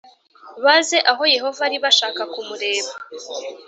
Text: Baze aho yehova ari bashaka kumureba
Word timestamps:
Baze 0.65 0.97
aho 1.11 1.23
yehova 1.35 1.61
ari 1.67 1.77
bashaka 1.83 2.21
kumureba 2.31 2.91